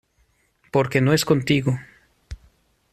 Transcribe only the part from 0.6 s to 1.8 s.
porque no es contigo.